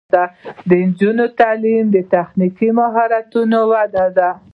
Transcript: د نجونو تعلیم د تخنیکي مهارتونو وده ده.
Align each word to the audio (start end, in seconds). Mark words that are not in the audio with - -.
د 0.69 0.71
نجونو 0.87 1.25
تعلیم 1.39 1.85
د 1.91 1.97
تخنیکي 2.13 2.69
مهارتونو 2.79 3.59
وده 3.71 4.05
ده. 4.17 4.29